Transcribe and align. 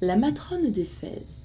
La 0.00 0.14
matrone 0.14 0.70
d'Éphèse. 0.70 1.40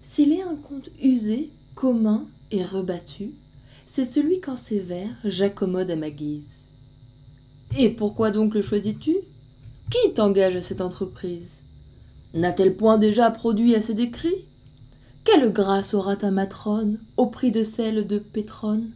S'il 0.00 0.32
est 0.32 0.40
un 0.40 0.54
conte 0.54 0.88
usé, 1.02 1.50
commun 1.74 2.26
et 2.50 2.64
rebattu, 2.64 3.32
c'est 3.86 4.06
celui 4.06 4.40
qu'en 4.40 4.56
ces 4.56 4.78
vers 4.80 5.14
j'accommode 5.22 5.90
à 5.90 5.96
ma 5.96 6.08
guise. 6.08 6.48
Et 7.78 7.90
pourquoi 7.90 8.30
donc 8.30 8.54
le 8.54 8.62
choisis-tu? 8.62 9.14
Qui 9.90 10.14
t'engage 10.14 10.56
à 10.56 10.62
cette 10.62 10.80
entreprise? 10.80 11.58
N'a-t-elle 12.32 12.74
point 12.74 12.96
déjà 12.96 13.30
produit 13.30 13.74
assez 13.74 13.92
d'écrits? 13.92 14.46
Quelle 15.24 15.52
grâce 15.52 15.92
aura 15.92 16.16
ta 16.16 16.30
matrone 16.30 16.98
au 17.18 17.26
prix 17.26 17.50
de 17.50 17.62
celle 17.62 18.06
de 18.06 18.18
Pétrone? 18.18 18.88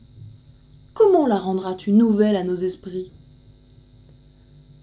Comment 0.94 1.26
la 1.26 1.38
rendras-tu 1.38 1.92
nouvelle 1.92 2.36
à 2.36 2.44
nos 2.44 2.56
esprits? 2.56 3.12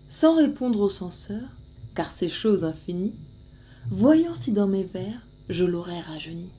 Sans 0.08 0.36
répondre 0.36 0.82
au 0.82 0.90
censeur, 0.90 1.50
car 1.96 2.12
c'est 2.12 2.30
chose 2.30 2.64
infinie, 2.64 3.14
voyons 3.90 4.34
si 4.34 4.52
dans 4.52 4.68
mes 4.68 4.84
vers 4.84 5.26
je 5.50 5.66
l'aurais 5.66 6.00
rajeuni. 6.00 6.50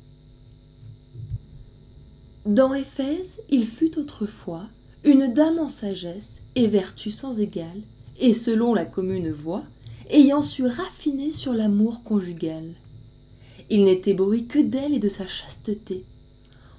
Dans 2.45 2.75
Éphèse, 2.75 3.41
il 3.51 3.67
fut 3.67 3.99
autrefois 3.99 4.67
une 5.05 5.33
dame 5.33 5.59
en 5.59 5.69
sagesse 5.69 6.41
et 6.55 6.67
vertu 6.67 7.11
sans 7.11 7.41
égale, 7.41 7.83
et 8.19 8.35
selon 8.35 8.75
la 8.75 8.85
commune 8.85 9.31
voix, 9.31 9.65
ayant 10.11 10.43
su 10.43 10.67
raffiner 10.67 11.33
sur 11.33 11.53
l'amour 11.53 12.03
conjugal. 12.03 12.65
Il 13.71 13.85
n'était 13.85 14.15
bruit 14.15 14.47
que 14.47 14.59
d'elle 14.59 14.93
et 14.93 14.99
de 14.99 15.09
sa 15.09 15.27
chasteté. 15.27 16.05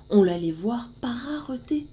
On 0.10 0.24
l'allait 0.24 0.52
voir 0.52 0.90
par 1.02 1.16
rareté. 1.16 1.88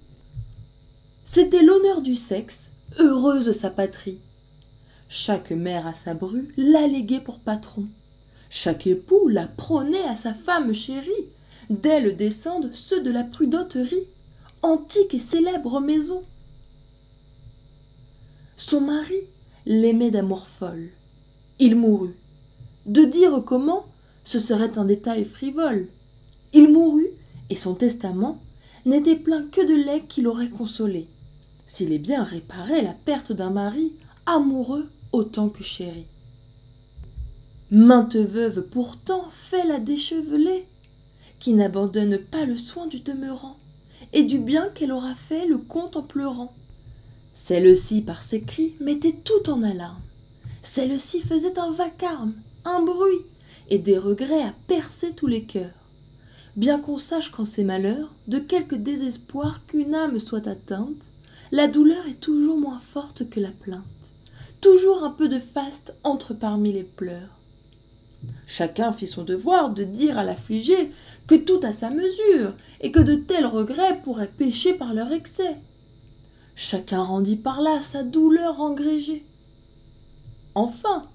C'était 1.25 1.63
l'honneur 1.63 2.03
du 2.03 2.17
sexe, 2.17 2.71
heureuse 2.99 3.53
sa 3.53 3.71
patrie. 3.71 4.19
Chaque 5.13 5.51
mère 5.51 5.89
à 5.89 5.93
sa 5.93 6.15
bru 6.15 6.55
l'alléguait 6.57 7.21
pour 7.21 7.41
patron. 7.41 7.87
Chaque 8.49 8.87
époux 8.87 9.27
la 9.27 9.49
prônait 9.49 10.05
à 10.05 10.15
sa 10.15 10.33
femme 10.33 10.73
chérie. 10.73 11.11
D'elle 11.69 12.17
descendent 12.17 12.73
ceux 12.73 13.03
de 13.03 13.11
la 13.11 13.25
prudoterie, 13.25 14.07
antique 14.63 15.13
et 15.13 15.19
célèbre 15.19 15.81
maison. 15.81 16.23
Son 18.57 18.83
mari 18.83 19.27
l'aimait 19.67 20.13
d'amour 20.13 20.47
folle. 20.47 20.91
Il 21.59 21.75
mourut. 21.75 22.17
De 22.87 23.03
dire 23.03 23.43
comment, 23.45 23.87
ce 24.23 24.39
serait 24.39 24.79
un 24.79 24.85
détail 24.85 25.25
frivole. 25.25 25.89
Il 26.53 26.73
mourut, 26.73 27.11
et 27.51 27.57
son 27.57 27.75
testament 27.75 28.41
n'était 28.87 29.17
plein 29.17 29.45
que 29.47 29.61
de 29.61 29.75
legs 29.75 30.07
qui 30.07 30.23
l'aurait 30.23 30.51
consolé. 30.51 31.09
S'il 31.67 31.93
est 31.93 31.99
bien 31.99 32.23
réparé 32.23 32.81
la 32.81 32.93
perte 32.93 33.33
d'un 33.33 33.51
mari 33.51 33.95
amoureux 34.27 34.89
autant 35.13 35.49
que 35.49 35.65
chérie. 35.65 36.07
Mainte 37.71 38.17
veuve 38.17 38.63
pourtant 38.63 39.29
fait 39.33 39.65
la 39.65 39.79
déchevelée, 39.79 40.67
qui 41.39 41.53
n'abandonne 41.53 42.19
pas 42.19 42.45
le 42.45 42.57
soin 42.57 42.87
du 42.87 43.01
demeurant, 43.01 43.57
et 44.13 44.25
du 44.25 44.39
bien 44.39 44.69
qu'elle 44.69 44.93
aura 44.93 45.15
fait 45.15 45.47
le 45.47 45.59
compte 45.59 45.97
en 45.97 46.03
pleurant. 46.03 46.53
Celle-ci, 47.33 48.03
par 48.03 48.25
ses 48.25 48.41
cris, 48.41 48.75
mettait 48.81 49.15
tout 49.25 49.49
en 49.49 49.63
alarme. 49.63 50.03
Celle-ci 50.63 51.21
faisait 51.21 51.59
un 51.59 51.71
vacarme, 51.71 52.35
un 52.65 52.83
bruit, 52.83 53.25
et 53.69 53.79
des 53.79 53.99
regrets 53.99 54.43
à 54.43 54.55
percer 54.67 55.13
tous 55.13 55.29
les 55.29 55.45
cœurs. 55.45 55.71
Bien 56.57 56.81
qu'on 56.81 56.99
sache 56.99 57.31
qu'en 57.31 57.45
ces 57.45 57.63
malheurs, 57.63 58.13
de 58.27 58.39
quelque 58.41 58.75
désespoir 58.75 59.65
qu'une 59.67 59.95
âme 59.95 60.19
soit 60.19 60.49
atteinte, 60.49 61.03
la 61.53 61.69
douleur 61.69 62.07
est 62.07 62.21
toujours 62.21 62.59
moins 62.59 62.81
forte 62.93 63.31
que 63.31 63.39
la 63.39 63.51
plainte 63.51 63.85
toujours 64.61 65.05
un 65.05 65.11
peu 65.11 65.29
de 65.29 65.39
faste 65.39 65.95
entre 66.05 66.35
parmi 66.35 66.73
les 66.73 66.83
pleurs. 66.83 67.39
Chacun 68.47 68.93
fit 68.93 69.07
son 69.07 69.25
devoir 69.25 69.71
de 69.71 69.85
dire 69.85 70.19
à 70.19 70.25
l'affligé 70.25 70.93
que 71.27 71.35
tout 71.35 71.61
a 71.63 71.73
sa 71.73 71.91
mesure, 71.91 72.55
et 72.81 72.93
que 72.93 73.01
de 73.01 73.15
tels 73.15 73.47
regrets 73.47 74.01
pourraient 74.03 74.29
pécher 74.29 74.75
par 74.75 74.93
leur 74.93 75.13
excès. 75.13 75.57
Chacun 76.55 77.03
rendit 77.03 77.37
par 77.37 77.63
là 77.63 77.81
sa 77.81 78.03
douleur 78.03 78.61
engrégée. 78.61 79.25
Enfin, 80.55 81.07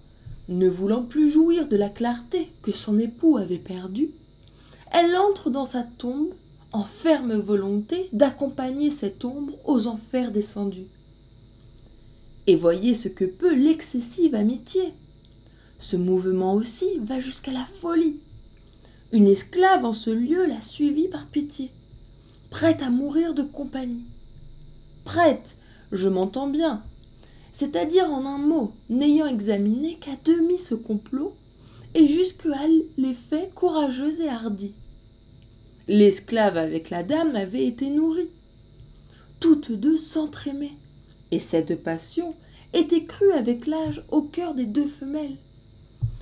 ne 0.48 0.68
voulant 0.68 1.04
plus 1.04 1.30
jouir 1.30 1.68
de 1.68 1.76
la 1.76 1.90
clarté 1.90 2.52
que 2.62 2.72
son 2.72 2.98
époux 2.98 3.38
avait 3.38 3.58
perdue, 3.58 4.12
elle 4.92 5.16
entre 5.16 5.50
dans 5.50 5.66
sa 5.66 5.84
tombe 5.84 6.34
en 6.72 6.84
ferme 6.84 7.36
volonté 7.36 8.10
d'accompagner 8.14 8.92
cette 8.92 9.26
ombre 9.26 9.54
aux 9.66 9.88
enfers 9.88 10.32
descendus. 10.32 10.88
Et 12.48 12.56
voyez 12.56 12.94
ce 12.94 13.08
que 13.08 13.26
peut 13.26 13.56
l'excessive 13.56 14.36
amitié. 14.36 14.94
Ce 15.80 15.96
mouvement 15.96 16.54
aussi 16.54 17.00
va 17.00 17.20
jusqu'à 17.20 17.52
la 17.52 17.66
folie. 17.82 18.18
Une 19.12 19.28
esclave 19.28 19.86
en 19.86 19.94
ce 19.94 20.10
lieu 20.10 20.46
l'a 20.46 20.62
suivie 20.62 21.08
par 21.08 21.28
pitié, 21.28 21.72
prête 22.50 22.82
à 22.82 22.90
mourir 22.90 23.34
de 23.34 23.44
compagnie. 23.44 24.06
Prête, 25.06 25.58
je 25.92 26.10
m'entends 26.10 26.48
bien, 26.48 26.84
c'est-à-dire 27.52 28.12
en 28.12 28.26
un 28.26 28.40
mot, 28.40 28.74
n'ayant 28.90 29.28
examiné 29.28 29.96
qu'à 29.96 30.18
demi 30.26 30.58
ce 30.58 30.76
complot, 30.76 31.34
et 31.94 32.08
jusque 32.08 32.46
à 32.48 32.68
l'effet 32.98 33.50
courageuse 33.56 34.20
et 34.20 34.28
hardi. 34.28 34.74
L'esclave 35.88 36.58
avec 36.58 36.90
la 36.90 37.04
dame 37.04 37.36
avait 37.36 37.66
été 37.66 37.90
nourrie. 37.90 38.32
Toutes 39.40 39.72
deux 39.72 39.98
s'entraimaient, 39.98 40.78
et 41.36 41.40
cette 41.40 41.84
passion 41.84 42.34
était 42.72 43.04
crue 43.04 43.34
avec 43.34 43.68
l'âge 43.68 44.02
au 44.10 44.22
cœur 44.22 44.56
des 44.56 44.66
deux 44.66 44.88
femelles. 44.88 45.36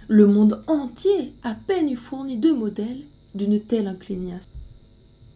Le 0.08 0.26
monde 0.26 0.64
entier 0.66 1.34
à 1.44 1.54
peine 1.54 1.88
eût 1.88 1.96
fourni 1.96 2.38
deux 2.38 2.56
modèles 2.56 3.04
d'une 3.36 3.60
telle 3.60 3.88
inclination. 3.88 4.50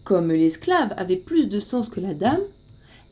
Comme 0.03 0.31
l'esclave 0.31 0.95
avait 0.97 1.15
plus 1.15 1.47
de 1.47 1.59
sens 1.59 1.89
que 1.89 1.99
la 1.99 2.15
dame, 2.15 2.41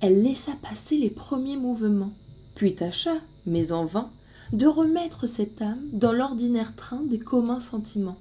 elle 0.02 0.24
laissa 0.24 0.54
passer 0.64 0.98
les 0.98 1.12
premiers 1.12 1.56
mouvements, 1.56 2.14
puis 2.56 2.74
tâcha, 2.74 3.18
mais 3.46 3.72
en 3.72 3.86
vain, 3.86 4.10
de 4.52 4.66
remettre 4.66 5.28
cette 5.28 5.62
âme 5.62 5.84
dans 5.94 6.14
l'ordinaire 6.14 6.76
train 6.76 7.04
des 7.04 7.20
communs 7.20 7.60
sentiments. 7.60 8.18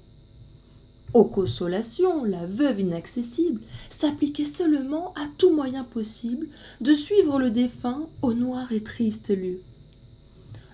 Aux 1.13 1.25
consolations, 1.25 2.25
la 2.25 2.45
veuve 2.45 2.81
inaccessible 2.81 3.61
s'appliquait 3.89 4.43
seulement 4.43 5.13
à 5.13 5.27
tout 5.37 5.53
moyen 5.53 5.83
possible 5.83 6.47
de 6.81 6.93
suivre 6.93 7.39
le 7.39 7.51
défunt 7.51 8.07
au 8.21 8.33
noir 8.33 8.71
et 8.71 8.83
triste 8.83 9.29
lieu. 9.29 9.61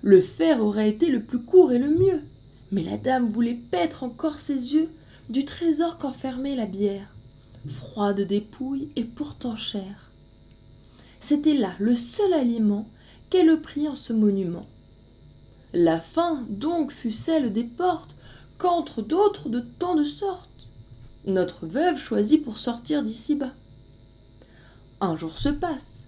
Le 0.02 0.19
fer 0.19 0.66
aurait 0.66 0.90
été 0.90 1.09
le 1.09 1.22
plus 1.22 1.42
court 1.42 1.72
et 1.72 1.78
le 1.78 1.90
mieux, 1.90 2.22
mais 2.72 2.81
la 2.81 2.97
dame 2.97 3.30
voulait 3.30 3.59
paître 3.69 4.03
encore 4.03 4.40
ses 4.40 4.74
yeux 4.74 4.90
du 5.30 5.46
trésor 5.46 5.97
qu'enfermait 5.97 6.56
la 6.56 6.66
bière, 6.66 7.13
froide 7.68 8.22
dépouille 8.22 8.90
et 8.96 9.03
pourtant 9.03 9.56
chère. 9.56 10.09
C'était 11.19 11.53
là 11.53 11.74
le 11.80 11.96
seul 11.96 12.34
aliment 12.34 12.88
qu'elle 13.30 13.62
prit 13.62 13.88
en 13.88 13.96
ce 13.96 14.12
monument. 14.12 14.66
La 15.74 16.00
faim 16.02 16.46
donc 16.50 16.92
fut 16.92 17.12
celle 17.12 17.52
des 17.52 17.63
portes 17.63 18.16
qu'entre 18.61 19.01
d'autres 19.01 19.49
de 19.49 19.59
tant 19.59 19.95
de 19.95 20.03
sortes. 20.03 20.47
Notre 21.25 21.66
veuve 21.66 21.97
choisit 21.97 22.44
pour 22.44 22.59
sortir 22.59 23.01
d'ici 23.01 23.33
bas. 23.33 23.53
Un 24.99 25.16
jour 25.16 25.35
se 25.35 25.49
passe, 25.49 26.03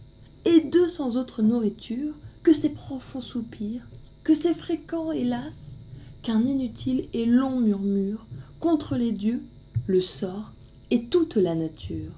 et 0.45 0.59
deux 0.61 0.87
sans 0.87 1.17
autre 1.17 1.41
nourriture 1.41 2.13
que 2.43 2.53
ces 2.53 2.69
profonds 2.69 3.21
soupirs, 3.21 3.81
que 4.23 4.35
ces 4.35 4.53
fréquents 4.53 5.11
hélas, 5.11 5.79
qu'un 6.21 6.41
inutile 6.41 7.07
et 7.13 7.25
long 7.25 7.59
murmure 7.59 8.27
contre 8.59 8.97
les 8.97 9.13
dieux, 9.13 9.41
le 9.87 9.99
sort 9.99 10.51
et 10.91 11.05
toute 11.05 11.37
la 11.37 11.55
nature. 11.55 12.11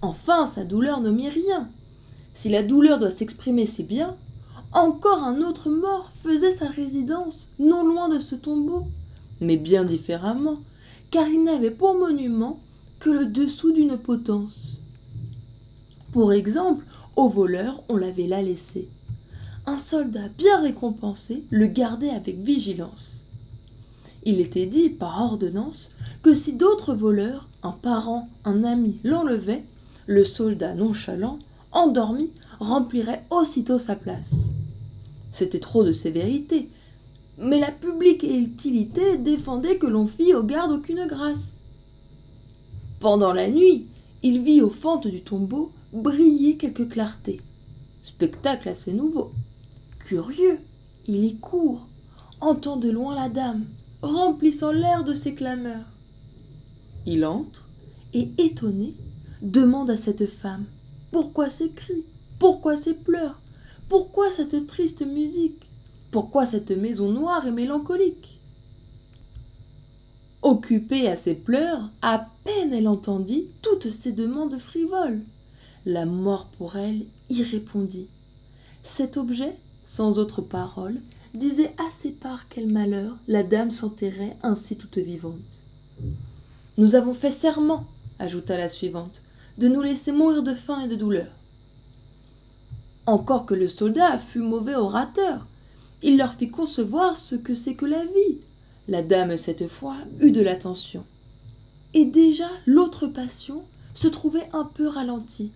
Enfin, 0.00 0.46
sa 0.46 0.64
douleur 0.64 1.02
n'omit 1.02 1.28
rien. 1.28 1.68
Si 2.32 2.48
la 2.48 2.62
douleur 2.62 2.98
doit 2.98 3.10
s'exprimer 3.10 3.66
si 3.66 3.82
bien, 3.82 4.16
encore 4.72 5.24
un 5.24 5.40
autre 5.40 5.68
mort 5.68 6.10
faisait 6.22 6.52
sa 6.52 6.68
résidence 6.68 7.48
non 7.58 7.84
loin 7.84 8.08
de 8.08 8.18
ce 8.18 8.34
tombeau, 8.34 8.84
mais 9.40 9.56
bien 9.56 9.84
différemment, 9.84 10.58
car 11.10 11.26
il 11.26 11.44
n'avait 11.44 11.70
pour 11.70 11.94
monument 11.94 12.60
que 13.00 13.10
le 13.10 13.26
dessous 13.26 13.72
d'une 13.72 13.96
potence. 13.96 14.78
Pour 16.12 16.32
exemple, 16.32 16.84
au 17.16 17.28
voleur, 17.28 17.82
on 17.88 17.96
l'avait 17.96 18.26
là 18.26 18.42
laissé. 18.42 18.88
Un 19.66 19.78
soldat 19.78 20.28
bien 20.38 20.60
récompensé 20.60 21.44
le 21.50 21.66
gardait 21.66 22.10
avec 22.10 22.38
vigilance. 22.38 23.24
Il 24.24 24.40
était 24.40 24.66
dit, 24.66 24.90
par 24.90 25.20
ordonnance, 25.22 25.88
que 26.22 26.34
si 26.34 26.52
d'autres 26.52 26.94
voleurs, 26.94 27.48
un 27.62 27.72
parent, 27.72 28.28
un 28.44 28.64
ami, 28.64 28.98
l'enlevaient, 29.02 29.64
le 30.06 30.24
soldat 30.24 30.74
nonchalant, 30.74 31.38
endormi, 31.72 32.30
remplirait 32.58 33.24
aussitôt 33.30 33.78
sa 33.78 33.96
place. 33.96 34.50
C'était 35.32 35.60
trop 35.60 35.84
de 35.84 35.92
sévérité, 35.92 36.68
mais 37.38 37.58
la 37.58 37.70
publique 37.70 38.22
utilité 38.22 39.16
défendait 39.16 39.78
que 39.78 39.86
l'on 39.86 40.06
fît 40.06 40.34
aux 40.34 40.42
gardes 40.42 40.72
aucune 40.72 41.06
grâce. 41.06 41.56
Pendant 43.00 43.32
la 43.32 43.48
nuit, 43.48 43.86
il 44.22 44.42
vit 44.42 44.60
aux 44.60 44.70
fentes 44.70 45.06
du 45.06 45.22
tombeau 45.22 45.72
briller 45.92 46.56
quelques 46.56 46.88
clartés. 46.88 47.40
Spectacle 48.02 48.68
assez 48.68 48.92
nouveau. 48.92 49.32
Curieux, 49.98 50.58
il 51.06 51.24
y 51.24 51.36
court, 51.36 51.86
entend 52.40 52.76
de 52.76 52.90
loin 52.90 53.14
la 53.14 53.28
dame, 53.28 53.64
remplissant 54.02 54.72
l'air 54.72 55.04
de 55.04 55.14
ses 55.14 55.34
clameurs. 55.34 55.86
Il 57.06 57.24
entre 57.24 57.68
et, 58.12 58.28
étonné, 58.38 58.94
demande 59.42 59.90
à 59.90 59.96
cette 59.96 60.26
femme 60.26 60.66
Pourquoi 61.10 61.48
ces 61.48 61.70
cris? 61.70 62.04
Pourquoi 62.38 62.76
ces 62.76 62.94
pleurs? 62.94 63.40
Pourquoi 63.90 64.30
cette 64.30 64.68
triste 64.68 65.04
musique? 65.04 65.66
Pourquoi 66.12 66.46
cette 66.46 66.70
maison 66.70 67.10
noire 67.10 67.48
et 67.48 67.50
mélancolique? 67.50 68.38
Occupée 70.42 71.08
à 71.08 71.16
ses 71.16 71.34
pleurs, 71.34 71.90
à 72.00 72.28
peine 72.44 72.72
elle 72.72 72.86
entendit 72.86 73.48
toutes 73.62 73.90
ces 73.90 74.12
demandes 74.12 74.60
frivoles. 74.60 75.22
La 75.86 76.06
mort 76.06 76.46
pour 76.56 76.76
elle 76.76 77.02
y 77.30 77.42
répondit. 77.42 78.06
Cet 78.84 79.16
objet, 79.16 79.56
sans 79.86 80.20
autre 80.20 80.40
parole, 80.40 81.00
disait 81.34 81.74
assez 81.84 82.12
par 82.12 82.48
quel 82.48 82.68
malheur 82.68 83.16
la 83.26 83.42
dame 83.42 83.72
s'enterrait 83.72 84.36
ainsi 84.44 84.76
toute 84.76 84.98
vivante. 84.98 85.34
Nous 86.78 86.94
avons 86.94 87.12
fait 87.12 87.32
serment, 87.32 87.86
ajouta 88.20 88.56
la 88.56 88.68
suivante, 88.68 89.20
de 89.58 89.66
nous 89.66 89.82
laisser 89.82 90.12
mourir 90.12 90.44
de 90.44 90.54
faim 90.54 90.80
et 90.82 90.88
de 90.88 90.94
douleur. 90.94 91.39
Encore 93.06 93.46
que 93.46 93.54
le 93.54 93.68
soldat 93.68 94.18
fût 94.18 94.40
mauvais 94.40 94.74
orateur, 94.74 95.46
il 96.02 96.16
leur 96.16 96.34
fit 96.34 96.50
concevoir 96.50 97.16
ce 97.16 97.34
que 97.34 97.54
c'est 97.54 97.74
que 97.74 97.86
la 97.86 98.04
vie. 98.04 98.38
La 98.88 99.02
dame, 99.02 99.36
cette 99.36 99.68
fois, 99.68 99.96
eut 100.20 100.32
de 100.32 100.40
l'attention. 100.40 101.04
Et 101.94 102.04
déjà 102.04 102.48
l'autre 102.66 103.06
passion 103.06 103.62
se 103.94 104.08
trouvait 104.08 104.48
un 104.52 104.64
peu 104.64 104.86
ralentie. 104.86 105.52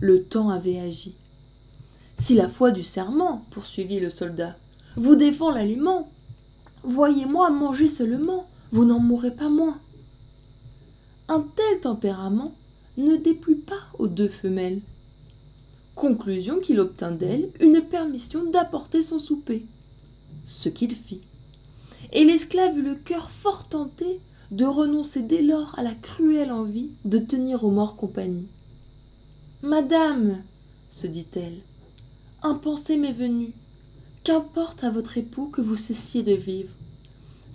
Le 0.00 0.22
temps 0.22 0.50
avait 0.50 0.78
agi. 0.78 1.14
Si 2.18 2.34
la 2.34 2.48
foi 2.48 2.70
du 2.70 2.84
serment, 2.84 3.44
poursuivit 3.50 4.00
le 4.00 4.10
soldat, 4.10 4.56
vous 4.96 5.16
défend 5.16 5.50
l'aliment, 5.50 6.08
voyez-moi 6.84 7.50
manger 7.50 7.88
seulement, 7.88 8.46
vous 8.70 8.84
n'en 8.84 9.00
mourrez 9.00 9.32
pas 9.32 9.48
moins. 9.48 9.78
Un 11.28 11.44
tel 11.56 11.80
tempérament 11.80 12.54
ne 12.96 13.16
déplut 13.16 13.56
pas 13.56 13.80
aux 13.98 14.08
deux 14.08 14.28
femelles. 14.28 14.80
Conclusion 16.02 16.58
qu'il 16.58 16.80
obtint 16.80 17.12
d'elle 17.12 17.50
une 17.60 17.80
permission 17.80 18.42
d'apporter 18.50 19.02
son 19.02 19.20
souper. 19.20 19.66
Ce 20.44 20.68
qu'il 20.68 20.96
fit. 20.96 21.20
Et 22.12 22.24
l'esclave 22.24 22.76
eut 22.76 22.82
le 22.82 22.96
cœur 22.96 23.30
fort 23.30 23.68
tenté 23.68 24.18
de 24.50 24.64
renoncer 24.64 25.22
dès 25.22 25.42
lors 25.42 25.78
à 25.78 25.84
la 25.84 25.94
cruelle 25.94 26.50
envie 26.50 26.90
de 27.04 27.18
tenir 27.18 27.62
aux 27.62 27.70
morts 27.70 27.94
compagnie. 27.94 28.48
Madame, 29.62 30.42
se 30.90 31.06
dit-elle, 31.06 31.60
un 32.42 32.54
pensée 32.54 32.96
m'est 32.96 33.12
venu. 33.12 33.52
Qu'importe 34.24 34.82
à 34.82 34.90
votre 34.90 35.18
époux 35.18 35.50
que 35.50 35.60
vous 35.60 35.76
cessiez 35.76 36.24
de 36.24 36.34
vivre. 36.34 36.72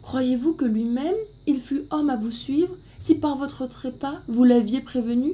Croyez-vous 0.04 0.54
que 0.54 0.64
lui-même, 0.64 1.18
il 1.48 1.60
fût 1.60 1.82
homme 1.92 2.10
à 2.10 2.16
vous 2.16 2.32
suivre 2.32 2.78
si 3.02 3.16
par 3.16 3.36
votre 3.36 3.68
trépas 3.68 4.22
vous 4.30 4.46
l'aviez 4.46 4.80
prévenu? 4.80 5.34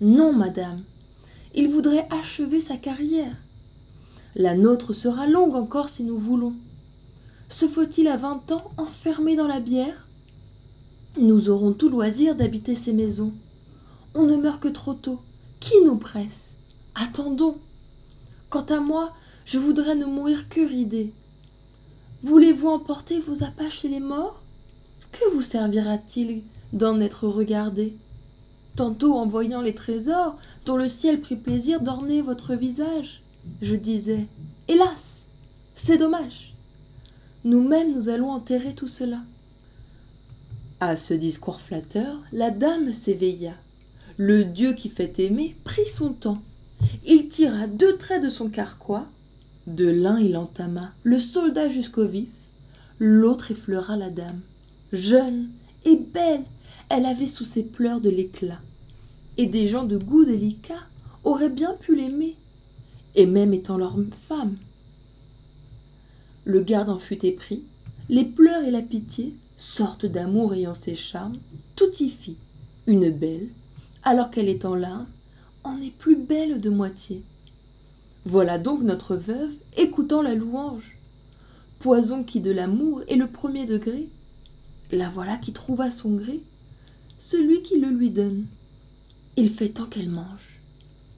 Non, 0.00 0.32
madame. 0.32 0.82
Il 1.54 1.68
voudrait 1.68 2.06
achever 2.10 2.60
sa 2.60 2.76
carrière. 2.76 3.36
La 4.34 4.54
nôtre 4.54 4.92
sera 4.92 5.26
longue 5.26 5.54
encore 5.54 5.88
si 5.88 6.04
nous 6.04 6.18
voulons. 6.18 6.54
Se 7.48 7.66
faut-il 7.66 8.08
à 8.08 8.16
vingt 8.16 8.52
ans 8.52 8.70
enfermé 8.76 9.34
dans 9.36 9.46
la 9.46 9.60
bière? 9.60 10.06
Nous 11.18 11.48
aurons 11.48 11.72
tout 11.72 11.88
loisir 11.88 12.36
d'habiter 12.36 12.76
ces 12.76 12.92
maisons. 12.92 13.32
On 14.14 14.24
ne 14.24 14.36
meurt 14.36 14.60
que 14.60 14.68
trop 14.68 14.94
tôt. 14.94 15.20
Qui 15.58 15.74
nous 15.84 15.96
presse? 15.96 16.52
Attendons. 16.94 17.56
Quant 18.50 18.66
à 18.68 18.80
moi, 18.80 19.14
je 19.44 19.58
voudrais 19.58 19.94
ne 19.94 20.04
mourir 20.04 20.48
que 20.48 20.60
ridé. 20.60 21.12
Voulez-vous 22.22 22.68
emporter 22.68 23.20
vos 23.20 23.42
appâts 23.42 23.70
chez 23.70 23.88
les 23.88 24.00
morts? 24.00 24.40
Que 25.10 25.32
vous 25.32 25.42
servira-t-il 25.42 26.42
d'en 26.72 27.00
être 27.00 27.26
regardé? 27.26 27.96
Tantôt 28.78 29.14
en 29.14 29.26
voyant 29.26 29.60
les 29.60 29.74
trésors 29.74 30.38
dont 30.64 30.76
le 30.76 30.88
ciel 30.88 31.20
prit 31.20 31.34
plaisir 31.34 31.80
d'orner 31.80 32.22
votre 32.22 32.54
visage, 32.54 33.22
je 33.60 33.74
disais 33.74 34.28
Hélas 34.68 35.24
C'est 35.74 35.96
dommage 35.96 36.54
Nous-mêmes 37.42 37.92
nous 37.92 38.08
allons 38.08 38.30
enterrer 38.30 38.76
tout 38.76 38.86
cela. 38.86 39.18
À 40.78 40.94
ce 40.94 41.12
discours 41.12 41.60
flatteur, 41.60 42.20
la 42.32 42.52
dame 42.52 42.92
s'éveilla. 42.92 43.54
Le 44.16 44.44
dieu 44.44 44.74
qui 44.74 44.90
fait 44.90 45.18
aimer 45.18 45.56
prit 45.64 45.86
son 45.86 46.12
temps. 46.12 46.40
Il 47.04 47.26
tira 47.26 47.66
deux 47.66 47.96
traits 47.96 48.22
de 48.22 48.30
son 48.30 48.48
carquois. 48.48 49.08
De 49.66 49.88
l'un 49.90 50.20
il 50.20 50.36
entama 50.36 50.92
le 51.02 51.18
soldat 51.18 51.68
jusqu'au 51.68 52.06
vif, 52.06 52.28
l'autre 53.00 53.50
effleura 53.50 53.96
la 53.96 54.10
dame. 54.10 54.38
Jeune 54.92 55.48
et 55.84 55.96
belle, 55.96 56.44
elle 56.88 57.06
avait 57.06 57.26
sous 57.26 57.44
ses 57.44 57.62
pleurs 57.62 58.00
de 58.00 58.10
l'éclat. 58.10 58.60
Et 59.36 59.46
des 59.46 59.68
gens 59.68 59.84
de 59.84 59.98
goût 59.98 60.24
délicat 60.24 60.82
auraient 61.24 61.48
bien 61.48 61.74
pu 61.74 61.94
l'aimer, 61.94 62.36
et 63.14 63.26
même 63.26 63.52
étant 63.52 63.76
leur 63.76 63.96
femme. 64.26 64.56
Le 66.44 66.60
garde 66.60 66.88
en 66.88 66.98
fut 66.98 67.24
épris, 67.24 67.62
les 68.08 68.24
pleurs 68.24 68.64
et 68.64 68.70
la 68.70 68.82
pitié, 68.82 69.34
sorte 69.56 70.06
d'amour 70.06 70.54
ayant 70.54 70.74
ses 70.74 70.94
charmes, 70.94 71.36
tout 71.76 71.94
y 72.00 72.08
fit. 72.08 72.36
Une 72.86 73.10
belle, 73.10 73.48
alors 74.02 74.30
qu'elle 74.30 74.48
est 74.48 74.64
en 74.64 74.74
larmes, 74.74 75.06
en 75.64 75.80
est 75.80 75.90
plus 75.90 76.16
belle 76.16 76.60
de 76.60 76.70
moitié. 76.70 77.22
Voilà 78.24 78.58
donc 78.58 78.82
notre 78.82 79.14
veuve 79.14 79.52
écoutant 79.76 80.22
la 80.22 80.34
louange. 80.34 80.96
Poison 81.80 82.24
qui 82.24 82.40
de 82.40 82.50
l'amour 82.50 83.02
est 83.08 83.16
le 83.16 83.26
premier 83.26 83.66
degré. 83.66 84.08
La 84.90 85.10
voilà 85.10 85.36
qui 85.36 85.52
trouva 85.52 85.90
son 85.90 86.14
gré, 86.14 86.40
celui 87.18 87.62
qui 87.62 87.78
le 87.78 87.88
lui 87.88 88.10
donne. 88.10 88.46
Il 89.36 89.50
fait 89.50 89.70
tant 89.70 89.86
qu'elle 89.86 90.08
mange. 90.08 90.60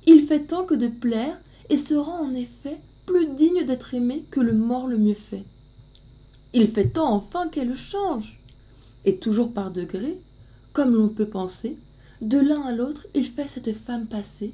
Il 0.06 0.26
fait 0.26 0.40
tant 0.40 0.64
que 0.64 0.74
de 0.74 0.88
plaire 0.88 1.38
et 1.68 1.76
se 1.76 1.94
rend 1.94 2.26
en 2.26 2.34
effet 2.34 2.78
plus 3.06 3.26
digne 3.26 3.64
d'être 3.64 3.94
aimé 3.94 4.24
que 4.30 4.40
le 4.40 4.54
mort 4.54 4.86
le 4.86 4.98
mieux 4.98 5.14
fait. 5.14 5.44
Il 6.52 6.68
fait 6.68 6.88
tant 6.88 7.14
enfin 7.14 7.48
qu'elle 7.48 7.76
change. 7.76 8.40
Et 9.04 9.16
toujours 9.16 9.52
par 9.52 9.70
degrés, 9.70 10.18
comme 10.72 10.94
l'on 10.94 11.08
peut 11.08 11.28
penser, 11.28 11.78
de 12.20 12.38
l'un 12.38 12.62
à 12.62 12.72
l'autre, 12.72 13.06
il 13.14 13.26
fait 13.26 13.48
cette 13.48 13.74
femme 13.74 14.06
passer. 14.06 14.52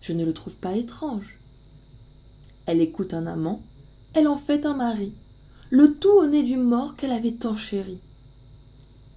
Je 0.00 0.12
ne 0.12 0.24
le 0.24 0.32
trouve 0.32 0.54
pas 0.54 0.76
étrange. 0.76 1.38
Elle 2.66 2.80
écoute 2.80 3.12
un 3.12 3.26
amant, 3.26 3.62
elle 4.14 4.28
en 4.28 4.36
fait 4.36 4.64
un 4.64 4.74
mari, 4.74 5.12
le 5.70 5.94
tout 5.94 6.08
au 6.08 6.26
nez 6.26 6.42
du 6.42 6.56
mort 6.56 6.96
qu'elle 6.96 7.12
avait 7.12 7.32
tant 7.32 7.56
chéri. 7.56 7.98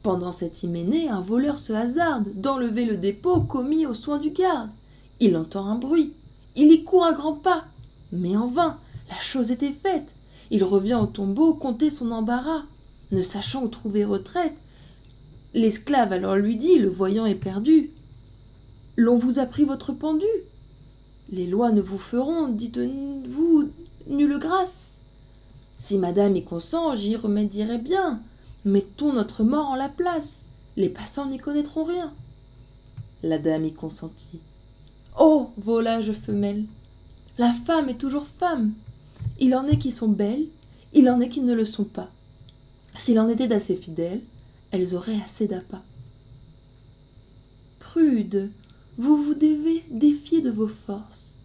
Pendant 0.07 0.31
cette 0.31 0.63
hyménée, 0.63 1.09
un 1.09 1.19
voleur 1.19 1.59
se 1.59 1.73
hasarde 1.73 2.31
d'enlever 2.33 2.85
le 2.85 2.95
dépôt 2.95 3.41
commis 3.41 3.85
aux 3.85 3.93
soins 3.93 4.19
du 4.19 4.29
garde. 4.29 4.69
Il 5.19 5.35
entend 5.35 5.65
un 5.65 5.75
bruit, 5.75 6.13
il 6.55 6.71
y 6.71 6.85
court 6.85 7.03
à 7.03 7.11
grands 7.11 7.33
pas, 7.33 7.65
mais 8.13 8.37
en 8.37 8.47
vain, 8.47 8.77
la 9.09 9.19
chose 9.19 9.51
était 9.51 9.73
faite. 9.73 10.13
Il 10.49 10.63
revient 10.63 10.93
au 10.93 11.07
tombeau 11.07 11.53
compter 11.53 11.89
son 11.89 12.11
embarras, 12.11 12.63
ne 13.11 13.21
sachant 13.21 13.65
où 13.65 13.67
trouver 13.67 14.05
retraite, 14.05 14.55
L'esclave 15.53 16.13
alors 16.13 16.37
lui 16.37 16.55
dit, 16.55 16.79
le 16.79 16.87
voyant 16.87 17.25
éperdu 17.25 17.89
L'on 18.95 19.17
vous 19.17 19.39
a 19.39 19.45
pris 19.45 19.65
votre 19.65 19.91
pendu. 19.91 20.25
Les 21.29 21.47
lois 21.47 21.73
ne 21.73 21.81
vous 21.81 21.99
feront, 21.99 22.47
dites-vous, 22.47 23.71
nulle 24.07 24.39
grâce. 24.39 24.95
Si 25.77 25.97
madame 25.97 26.37
y 26.37 26.45
consent, 26.45 26.95
j'y 26.95 27.17
remédierai 27.17 27.77
bien. 27.77 28.21
Mettons 28.67 29.13
notre 29.13 29.45
mort 29.45 29.67
en 29.67 29.75
la 29.77 29.88
place. 29.88 30.43
Les 30.75 30.89
passants 30.89 31.27
n'y 31.27 31.38
connaîtront 31.38 31.86
rien. 31.86 32.13
La 33.24 33.38
dame 33.38 33.63
y 33.63 33.71
consentit. 33.71 34.41
Oh, 35.17 35.51
volage 35.57 36.12
femelle 36.12 36.65
La 37.38 37.53
femme 37.53 37.88
est 37.88 37.97
toujours 37.97 38.27
femme. 38.27 38.74
Il 39.39 39.55
en 39.55 39.67
est 39.67 39.77
qui 39.77 39.89
sont 39.89 40.09
belles, 40.09 40.47
il 40.91 41.09
en 41.09 41.21
est 41.21 41.29
qui 41.29 41.39
ne 41.39 41.53
le 41.53 41.63
sont 41.63 41.86
pas. 41.86 42.09
S'il 42.93 43.21
en 43.21 43.29
était 43.29 43.47
d'assez 43.47 43.77
fidèles, 43.77 44.19
elles 44.71 44.95
auraient 44.95 45.21
assez 45.24 45.47
d'appât. 45.47 45.83
Prude, 47.79 48.51
vous 48.97 49.15
vous 49.24 49.33
devez 49.33 49.86
défier 49.91 50.41
de 50.41 50.51
vos 50.51 50.67
forces. 50.67 51.36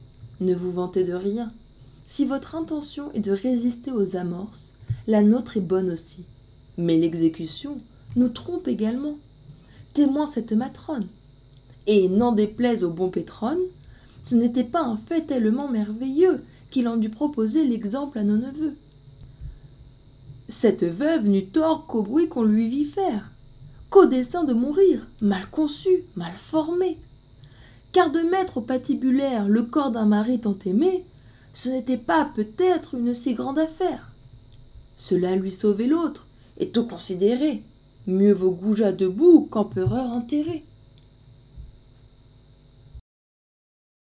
Ne 0.41 0.57
vous 0.57 0.73
vantez 0.73 1.05
de 1.05 1.14
rien. 1.14 1.52
Si 2.05 2.25
votre 2.25 2.57
intention 2.57 3.12
est 3.12 3.21
de 3.21 3.31
résister 3.31 3.93
aux 3.93 4.17
amorces, 4.17 4.73
la 5.07 5.23
nôtre 5.23 5.57
est 5.57 5.61
bonne 5.61 5.88
aussi. 5.88 6.25
Mais 6.79 6.97
l'exécution 6.99 7.81
nous 8.17 8.29
trompe 8.29 8.69
également. 8.69 9.17
Témoin 9.95 10.26
cette 10.26 10.52
matrone. 10.52 11.07
Et 11.87 12.09
n'en 12.09 12.33
déplaise 12.33 12.85
au 12.85 12.91
bon 12.91 13.09
Pétrone, 13.09 13.61
ce 14.25 14.35
n'était 14.35 14.64
pas 14.64 14.83
un 14.83 14.97
fait 14.97 15.23
tellement 15.23 15.69
merveilleux 15.69 16.43
qu'il 16.71 16.88
en 16.88 16.97
dut 16.97 17.11
proposer 17.11 17.64
l'exemple 17.64 18.19
à 18.19 18.25
nos 18.25 18.37
neveux. 18.37 18.75
Cette 20.49 20.85
veuve 20.85 21.26
n'eut 21.26 21.47
tort 21.47 21.87
qu'au 21.87 22.02
bruit 22.02 22.29
qu'on 22.29 22.45
lui 22.45 22.69
vit 22.69 22.85
faire, 22.85 23.31
qu'au 23.91 24.07
dessein 24.07 24.45
de 24.45 24.55
mourir, 24.55 25.07
mal 25.21 25.47
conçu, 25.50 26.05
mal 26.17 26.33
formé. 26.33 26.99
Car 27.93 28.11
de 28.11 28.21
mettre 28.21 28.59
au 28.59 28.61
patibulaire 28.62 29.49
le 29.49 29.62
corps 29.62 29.91
d'un 29.91 30.07
mari 30.07 30.41
tant 30.41 30.57
aimé, 30.64 31.05
ce 31.52 31.69
n'était 31.69 31.99
pas 31.99 32.31
peut-être 32.35 32.95
une 32.95 33.12
si 33.12 33.35
grande 33.35 33.59
affaire. 33.59 34.11
cela 34.97 35.37
lui 35.37 35.50
sauvait 35.50 35.87
l'autre, 35.87 36.26
et 36.62 36.69
tout 36.69 36.87
considéré. 36.87 37.61
Mieux 38.07 38.33
vaut 38.33 38.52
goujat 38.52 38.92
debout 38.92 39.49
qu'empereur 39.50 40.12
enterré. 40.12 40.62